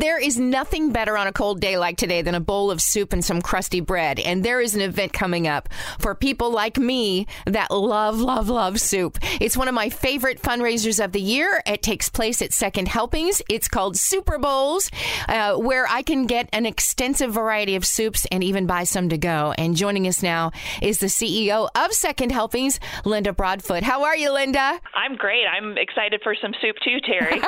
There 0.00 0.18
is 0.18 0.40
nothing 0.40 0.90
better 0.90 1.16
on 1.16 1.28
a 1.28 1.32
cold 1.32 1.60
day 1.60 1.78
like 1.78 1.96
today 1.96 2.20
than 2.20 2.34
a 2.34 2.40
bowl 2.40 2.72
of 2.72 2.82
soup 2.82 3.12
and 3.12 3.24
some 3.24 3.40
crusty 3.40 3.78
bread. 3.78 4.18
And 4.18 4.44
there 4.44 4.60
is 4.60 4.74
an 4.74 4.80
event 4.80 5.12
coming 5.12 5.46
up 5.46 5.68
for 6.00 6.16
people 6.16 6.50
like 6.50 6.78
me 6.78 7.28
that 7.46 7.70
love, 7.70 8.18
love, 8.18 8.48
love 8.48 8.80
soup. 8.80 9.18
It's 9.40 9.56
one 9.56 9.68
of 9.68 9.74
my 9.74 9.90
favorite 9.90 10.42
fundraisers 10.42 11.02
of 11.02 11.12
the 11.12 11.20
year. 11.20 11.62
It 11.64 11.80
takes 11.80 12.08
place 12.08 12.42
at 12.42 12.52
Second 12.52 12.88
Helpings. 12.88 13.40
It's 13.48 13.68
called 13.68 13.94
Souperbowls, 13.94 14.90
uh, 15.28 15.58
where 15.58 15.86
I 15.86 16.02
can 16.02 16.26
get 16.26 16.48
an 16.52 16.66
extensive 16.66 17.32
variety 17.32 17.76
of 17.76 17.86
soups 17.86 18.26
and 18.32 18.42
even 18.42 18.66
buy 18.66 18.82
some 18.82 19.08
to 19.10 19.16
go. 19.16 19.54
And 19.56 19.76
joining 19.76 20.08
us 20.08 20.24
now 20.24 20.50
is 20.82 20.98
the 20.98 21.06
CEO 21.06 21.68
of 21.72 21.92
Second 21.92 22.32
Helpings, 22.32 22.80
Linda 23.04 23.32
Broadfoot. 23.32 23.84
How 23.84 24.02
are 24.02 24.16
you, 24.16 24.32
Linda? 24.32 24.80
I'm 24.92 25.14
great. 25.14 25.44
I'm 25.46 25.78
excited 25.78 26.20
for 26.24 26.34
some 26.34 26.52
soup 26.60 26.74
too, 26.82 26.98
Terry. 27.06 27.40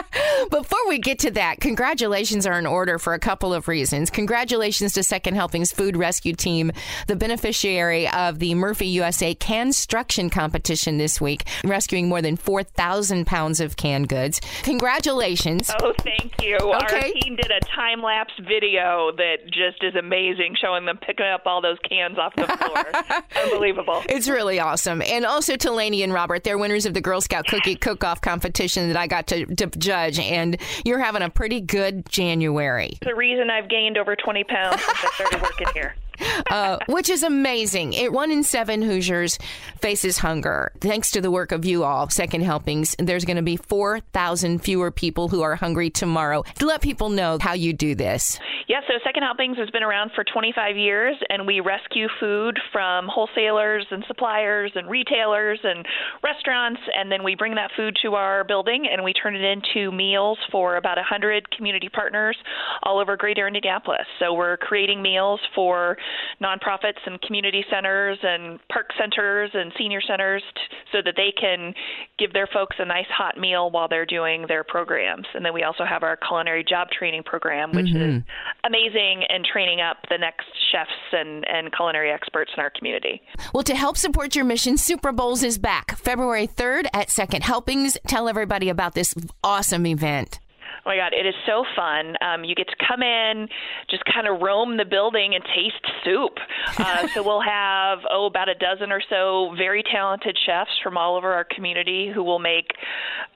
Before 0.50 0.88
we 0.88 0.98
get 0.98 1.20
to 1.20 1.30
that, 1.30 1.60
congratulations 1.60 1.83
are 1.84 2.58
in 2.58 2.64
order 2.64 2.98
for 2.98 3.12
a 3.12 3.18
couple 3.18 3.52
of 3.52 3.68
reasons. 3.68 4.08
Congratulations 4.08 4.94
to 4.94 5.02
Second 5.02 5.34
Helpings 5.34 5.70
Food 5.70 5.98
Rescue 5.98 6.32
Team, 6.32 6.72
the 7.08 7.14
beneficiary 7.14 8.08
of 8.08 8.38
the 8.38 8.54
Murphy 8.54 8.86
USA 8.86 9.34
Canstruction 9.34 10.30
Competition 10.30 10.96
this 10.96 11.20
week, 11.20 11.44
rescuing 11.62 12.08
more 12.08 12.22
than 12.22 12.36
4,000 12.36 13.26
pounds 13.26 13.60
of 13.60 13.76
canned 13.76 14.08
goods. 14.08 14.40
Congratulations. 14.62 15.70
Oh, 15.82 15.92
thank 16.00 16.32
you. 16.42 16.56
Okay. 16.56 16.72
Our 16.72 17.02
team 17.20 17.36
did 17.36 17.50
a 17.50 17.60
time 17.76 18.00
lapse 18.02 18.32
video 18.40 19.12
that 19.18 19.44
just 19.46 19.84
is 19.84 19.94
amazing, 19.94 20.56
showing 20.58 20.86
them 20.86 20.96
picking 20.96 21.26
up 21.26 21.42
all 21.44 21.60
those 21.60 21.78
cans 21.86 22.16
off 22.16 22.34
the 22.36 22.46
floor. 22.46 23.22
Unbelievable. 23.44 24.02
It's 24.08 24.28
really 24.28 24.58
awesome. 24.58 25.02
And 25.02 25.26
also 25.26 25.56
to 25.56 25.70
Laney 25.70 26.02
and 26.02 26.14
Robert, 26.14 26.44
they're 26.44 26.56
winners 26.56 26.86
of 26.86 26.94
the 26.94 27.02
Girl 27.02 27.20
Scout 27.20 27.46
Cookie 27.46 27.76
Cook 27.76 28.04
Off 28.04 28.22
competition 28.22 28.88
that 28.88 28.96
I 28.96 29.06
got 29.06 29.26
to, 29.26 29.44
to 29.56 29.66
judge. 29.66 30.18
And 30.18 30.56
you're 30.84 31.00
having 31.00 31.20
a 31.20 31.28
pretty 31.28 31.60
good 31.60 31.73
January. 32.08 32.98
The 33.02 33.14
reason 33.14 33.50
I've 33.50 33.68
gained 33.68 33.98
over 33.98 34.14
20 34.14 34.44
pounds 34.44 34.80
since 34.80 34.98
I 35.04 35.10
started 35.14 35.42
working 35.42 35.66
here. 35.74 35.94
uh, 36.50 36.78
which 36.86 37.08
is 37.08 37.22
amazing. 37.22 37.92
It, 37.92 38.12
one 38.12 38.30
in 38.30 38.42
seven 38.42 38.82
Hoosiers 38.82 39.38
faces 39.80 40.18
hunger. 40.18 40.72
Thanks 40.80 41.10
to 41.12 41.20
the 41.20 41.30
work 41.30 41.52
of 41.52 41.64
you 41.64 41.84
all, 41.84 42.08
Second 42.08 42.42
Helpings, 42.42 42.94
there's 42.98 43.24
going 43.24 43.36
to 43.36 43.42
be 43.42 43.56
4,000 43.56 44.60
fewer 44.60 44.90
people 44.90 45.28
who 45.28 45.42
are 45.42 45.56
hungry 45.56 45.90
tomorrow. 45.90 46.42
To 46.58 46.66
let 46.66 46.82
people 46.82 47.08
know 47.08 47.38
how 47.40 47.54
you 47.54 47.72
do 47.72 47.94
this. 47.94 48.38
Yeah, 48.68 48.80
so 48.88 48.94
Second 49.04 49.22
Helpings 49.22 49.58
has 49.58 49.68
been 49.70 49.82
around 49.82 50.12
for 50.14 50.24
25 50.24 50.76
years, 50.76 51.16
and 51.28 51.46
we 51.46 51.60
rescue 51.60 52.08
food 52.18 52.58
from 52.72 53.08
wholesalers 53.08 53.86
and 53.90 54.04
suppliers 54.06 54.72
and 54.74 54.88
retailers 54.88 55.58
and 55.62 55.84
restaurants, 56.22 56.80
and 56.94 57.12
then 57.12 57.22
we 57.22 57.34
bring 57.34 57.54
that 57.56 57.70
food 57.76 57.96
to 58.02 58.14
our 58.14 58.44
building 58.44 58.88
and 58.90 59.04
we 59.04 59.12
turn 59.12 59.34
it 59.34 59.44
into 59.44 59.92
meals 59.92 60.38
for 60.50 60.76
about 60.76 60.96
100 60.96 61.50
community 61.50 61.88
partners 61.88 62.36
all 62.82 62.98
over 62.98 63.16
greater 63.16 63.46
Indianapolis. 63.46 64.06
So 64.18 64.32
we're 64.32 64.56
creating 64.56 65.02
meals 65.02 65.40
for 65.54 65.96
nonprofits 66.42 67.00
and 67.06 67.20
community 67.22 67.64
centers 67.70 68.18
and 68.22 68.58
park 68.68 68.90
centers 68.98 69.50
and 69.54 69.72
senior 69.76 70.00
centers 70.00 70.42
t- 70.54 70.76
so 70.92 70.98
that 71.04 71.14
they 71.16 71.32
can 71.38 71.74
give 72.18 72.32
their 72.32 72.46
folks 72.46 72.76
a 72.78 72.84
nice 72.84 73.06
hot 73.08 73.38
meal 73.38 73.70
while 73.70 73.88
they're 73.88 74.06
doing 74.06 74.46
their 74.48 74.64
programs. 74.64 75.26
And 75.34 75.44
then 75.44 75.52
we 75.52 75.62
also 75.62 75.84
have 75.84 76.02
our 76.02 76.16
culinary 76.16 76.64
job 76.64 76.88
training 76.90 77.24
program, 77.24 77.72
which 77.72 77.86
is 77.86 77.92
mm-hmm. 77.92 78.28
Amazing 78.64 79.24
and 79.28 79.44
training 79.44 79.80
up 79.80 79.98
the 80.08 80.18
next 80.18 80.46
chefs 80.72 80.90
and, 81.12 81.44
and 81.48 81.74
culinary 81.74 82.10
experts 82.10 82.50
in 82.56 82.62
our 82.62 82.70
community. 82.70 83.20
Well, 83.52 83.62
to 83.64 83.74
help 83.74 83.96
support 83.96 84.34
your 84.34 84.44
mission, 84.44 84.74
Souperbowls 84.74 85.44
is 85.44 85.58
back 85.58 85.96
February 85.98 86.48
3rd 86.48 86.86
at 86.94 87.10
Second 87.10 87.44
Helpings. 87.44 87.98
Tell 88.06 88.28
everybody 88.28 88.68
about 88.68 88.94
this 88.94 89.14
awesome 89.42 89.86
event. 89.86 90.38
Oh 90.86 90.90
my 90.90 90.96
God, 90.96 91.14
it 91.14 91.24
is 91.26 91.34
so 91.46 91.64
fun. 91.74 92.14
Um, 92.20 92.44
you 92.44 92.54
get 92.54 92.68
to 92.68 92.76
come 92.86 93.02
in, 93.02 93.48
just 93.88 94.02
kind 94.04 94.28
of 94.28 94.42
roam 94.42 94.76
the 94.76 94.84
building 94.84 95.34
and 95.34 95.42
taste 95.44 95.84
soup. 96.04 96.38
Uh, 96.78 97.06
so 97.14 97.22
we'll 97.22 97.40
have, 97.40 98.00
oh, 98.10 98.26
about 98.26 98.50
a 98.50 98.54
dozen 98.54 98.92
or 98.92 99.00
so 99.08 99.54
very 99.56 99.82
talented 99.82 100.36
chefs 100.44 100.70
from 100.82 100.98
all 100.98 101.16
over 101.16 101.32
our 101.32 101.44
community 101.44 102.10
who 102.14 102.22
will 102.22 102.38
make 102.38 102.72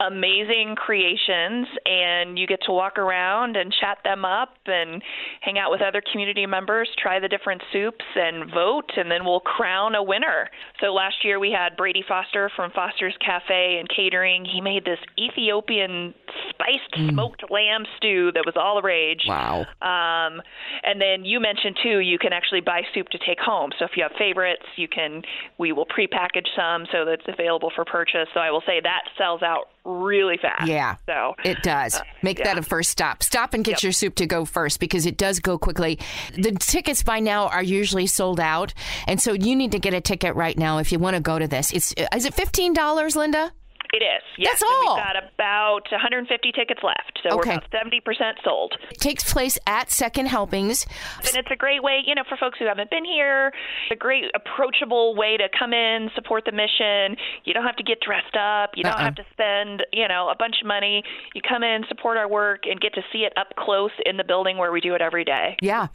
amazing 0.00 0.74
creations 0.76 1.66
and 1.84 2.38
you 2.38 2.46
get 2.46 2.60
to 2.64 2.72
walk 2.72 2.98
around 2.98 3.56
and 3.56 3.72
chat 3.80 3.98
them 4.02 4.24
up 4.24 4.54
and 4.66 5.02
hang 5.42 5.58
out 5.58 5.70
with 5.70 5.82
other 5.82 6.02
community 6.10 6.46
members, 6.46 6.88
try 6.98 7.20
the 7.20 7.28
different 7.28 7.62
soups 7.72 8.04
and 8.16 8.50
vote 8.50 8.90
and 8.96 9.10
then 9.10 9.24
we'll 9.24 9.40
crown 9.40 9.94
a 9.94 10.02
winner. 10.02 10.48
So 10.80 10.94
last 10.94 11.16
year 11.22 11.38
we 11.38 11.50
had 11.50 11.76
Brady 11.76 12.02
Foster 12.06 12.50
from 12.56 12.70
Foster's 12.72 13.14
Cafe 13.24 13.76
and 13.78 13.88
Catering. 13.88 14.46
He 14.46 14.60
made 14.60 14.84
this 14.84 14.98
Ethiopian 15.18 16.14
spiced 16.60 16.94
mm. 16.94 17.12
smoked 17.12 17.44
lamb 17.50 17.84
stew 17.96 18.30
that 18.34 18.44
was 18.44 18.54
all 18.56 18.76
the 18.76 18.82
rage. 18.82 19.22
Wow. 19.26 19.60
Um, 19.82 20.42
and 20.82 21.00
then 21.00 21.24
you 21.24 21.40
mentioned 21.40 21.78
too, 21.82 21.98
you 22.00 22.18
can 22.18 22.32
actually 22.32 22.60
buy 22.60 22.82
soup 22.94 23.08
to 23.10 23.18
take 23.18 23.40
home. 23.40 23.70
So 23.78 23.84
if 23.84 23.92
you 23.96 24.02
have 24.02 24.12
favorites, 24.18 24.64
you 24.76 24.88
can. 24.88 25.22
We 25.58 25.72
will 25.72 25.86
prepackage 25.86 26.48
some 26.56 26.86
so 26.92 27.04
that's 27.04 27.26
available 27.26 27.70
for 27.74 27.84
purchase. 27.84 28.28
So 28.34 28.40
I 28.40 28.50
will 28.50 28.62
say 28.66 28.80
that 28.82 29.02
sells 29.16 29.42
out 29.42 29.68
really 29.84 30.36
fast. 30.40 30.66
Yeah. 30.66 30.96
So 31.06 31.34
It 31.44 31.62
does. 31.62 31.94
Uh, 31.94 32.02
Make 32.22 32.38
that 32.38 32.56
yeah. 32.56 32.58
a 32.58 32.62
first 32.62 32.90
stop. 32.90 33.22
Stop 33.22 33.54
and 33.54 33.64
get 33.64 33.72
Yep. 33.72 33.82
your 33.82 33.92
soup 33.92 34.14
to 34.16 34.26
go 34.26 34.44
first 34.44 34.78
because 34.80 35.06
it 35.06 35.16
does 35.16 35.40
go 35.40 35.58
quickly. 35.58 35.98
The 36.34 36.52
tickets 36.52 37.02
by 37.02 37.20
now 37.20 37.48
are 37.48 37.62
usually 37.62 38.06
sold 38.06 38.40
out. 38.40 38.74
And 39.06 39.20
so 39.20 39.32
you 39.32 39.56
need 39.56 39.72
to 39.72 39.78
get 39.78 39.94
a 39.94 40.00
ticket 40.00 40.34
right 40.34 40.56
now 40.56 40.78
if 40.78 40.92
you 40.92 40.98
want 40.98 41.16
to 41.16 41.20
go 41.20 41.38
to 41.38 41.48
this. 41.48 41.72
It's 41.72 41.94
uh, 41.96 42.06
is 42.14 42.24
it 42.26 42.34
$15, 42.34 43.16
Linda? 43.16 43.52
It 43.92 44.02
is. 44.02 44.22
Yes. 44.38 44.60
That's 44.60 44.62
and. 44.62 44.96
We've 44.96 45.04
got 45.04 45.16
about 45.34 45.82
150 45.90 46.52
tickets 46.52 46.80
left. 46.82 47.20
So 47.22 47.38
Okay. 47.38 47.50
we're 47.50 47.56
about 47.56 47.70
70% 47.70 48.34
sold. 48.44 48.74
It 48.90 48.98
takes 49.00 49.32
place 49.32 49.58
at 49.66 49.90
Second 49.90 50.26
Helpings. 50.26 50.86
And 51.26 51.36
it's 51.36 51.50
a 51.50 51.56
great 51.56 51.82
way, 51.82 52.02
you 52.06 52.14
know, 52.14 52.22
for 52.28 52.36
folks 52.36 52.58
who 52.58 52.66
haven't 52.66 52.90
been 52.90 53.04
here, 53.04 53.52
a 53.90 53.96
great 53.96 54.24
approachable 54.34 55.14
way 55.16 55.36
to 55.36 55.48
come 55.58 55.72
in, 55.72 56.10
support 56.14 56.44
the 56.44 56.52
mission. 56.52 57.16
You 57.44 57.52
don't 57.54 57.64
have 57.64 57.76
to 57.76 57.82
get 57.82 58.00
dressed 58.00 58.36
up. 58.36 58.70
You 58.76 58.84
don't 58.84 58.92
Uh-uh. 58.94 59.04
have 59.04 59.14
to 59.16 59.24
spend, 59.32 59.84
you 59.92 60.06
know, 60.08 60.28
a 60.28 60.34
bunch 60.36 60.56
of 60.62 60.66
money. 60.66 61.02
You 61.34 61.42
come 61.46 61.62
in, 61.62 61.84
support 61.88 62.16
our 62.16 62.28
work, 62.28 62.64
and 62.66 62.80
get 62.80 62.94
to 62.94 63.02
see 63.12 63.20
it 63.24 63.32
up 63.36 63.48
close 63.56 63.90
in 64.06 64.16
the 64.16 64.24
building 64.24 64.56
where 64.58 64.72
we 64.72 64.80
do 64.80 64.94
it 64.94 65.00
every 65.02 65.24
day. 65.24 65.56
Yeah, 65.60 65.88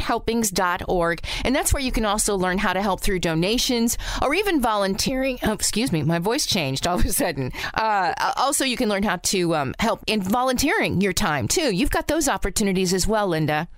secondhelpings.org. 0.00 1.20
And 1.44 1.54
that's 1.54 1.72
where 1.72 1.82
you 1.82 1.92
can 1.92 2.04
also 2.04 2.36
learn 2.36 2.58
how 2.58 2.72
to 2.72 2.82
help 2.82 3.00
through 3.00 3.20
donations 3.20 3.96
or 4.22 4.34
even 4.34 4.60
volunteering. 4.60 5.38
Oh, 5.42 5.52
excuse 5.52 5.92
me, 5.92 6.02
my 6.02 6.18
voice 6.18 6.46
changed 6.46 6.86
all 6.86 6.98
of 6.98 7.04
a 7.04 7.12
sudden. 7.20 7.52
Uh, 7.74 8.14
also, 8.36 8.64
you 8.64 8.76
can 8.76 8.88
learn 8.88 9.02
how 9.02 9.16
to 9.16 9.54
um, 9.54 9.74
help 9.78 10.02
in 10.06 10.22
volunteering 10.22 11.00
your 11.00 11.12
time, 11.12 11.46
too. 11.46 11.74
You've 11.74 11.90
got 11.90 12.08
those 12.08 12.28
opportunities 12.28 12.94
as 12.94 13.06
well, 13.06 13.28
Linda. 13.28 13.68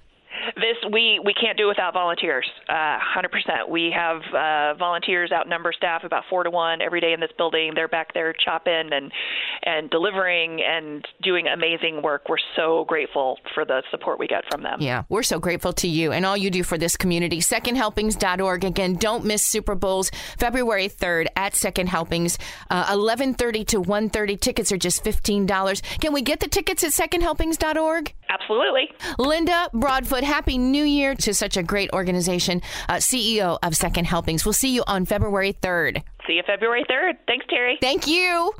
This 0.56 0.76
we 0.90 1.20
we 1.24 1.34
can't 1.34 1.56
do 1.56 1.68
without 1.68 1.92
volunteers. 1.92 2.48
Uh, 2.68 2.98
Hundred 3.00 3.30
percent. 3.30 3.68
We 3.68 3.92
have 3.94 4.22
uh, 4.34 4.74
volunteers 4.78 5.30
outnumber 5.32 5.72
staff 5.72 6.04
about 6.04 6.24
four 6.30 6.44
to 6.44 6.50
one 6.50 6.80
every 6.80 7.00
day 7.00 7.12
in 7.12 7.20
this 7.20 7.30
building. 7.36 7.72
They're 7.74 7.88
back 7.88 8.14
there 8.14 8.32
chopping 8.32 8.90
and 8.92 9.12
and 9.62 9.90
delivering 9.90 10.60
and 10.62 11.06
doing 11.22 11.46
amazing 11.46 12.02
work. 12.02 12.28
We're 12.28 12.36
so 12.56 12.84
grateful 12.88 13.38
for 13.54 13.64
the 13.64 13.82
support 13.90 14.18
we 14.18 14.26
get 14.26 14.44
from 14.50 14.62
them. 14.62 14.80
Yeah, 14.80 15.04
we're 15.08 15.22
so 15.22 15.38
grateful 15.38 15.72
to 15.74 15.88
you 15.88 16.12
and 16.12 16.24
all 16.26 16.36
you 16.36 16.50
do 16.50 16.62
for 16.62 16.78
this 16.78 16.96
community. 16.96 17.40
Secondhelpings.org. 17.40 18.64
Again, 18.64 18.94
don't 18.94 19.24
miss 19.24 19.48
Souperbowls 19.48 20.12
February 20.38 20.88
3rd 20.88 21.26
at 21.36 21.54
Second 21.54 21.88
Helpings, 21.88 22.38
uh, 22.70 22.86
11:30 22.92 23.64
to 23.66 23.80
1:30. 23.80 24.36
Tickets 24.36 24.72
are 24.72 24.78
just 24.78 25.04
$15. 25.04 25.82
Can 26.00 26.12
we 26.12 26.22
get 26.22 26.40
the 26.40 26.48
tickets 26.48 26.84
at 26.84 26.90
secondhelpings.org? 26.90 28.12
Absolutely. 28.30 28.90
Linda 29.18 29.68
Broadfoot, 29.74 30.24
Happy 30.32 30.56
New 30.56 30.84
Year 30.84 31.14
to 31.16 31.34
such 31.34 31.58
a 31.58 31.62
great 31.62 31.90
organization, 31.92 32.62
uh, 32.88 32.94
CEO 32.94 33.58
of 33.62 33.76
Second 33.76 34.06
Helpings. 34.06 34.46
We'll 34.46 34.54
see 34.54 34.74
you 34.74 34.82
on 34.86 35.04
February 35.04 35.52
3rd. 35.52 36.02
See 36.26 36.32
you 36.32 36.42
February 36.46 36.86
third. 36.88 37.16
Thanks, 37.26 37.44
Terry. 37.50 37.76
Thank 37.82 38.06
you. 38.06 38.54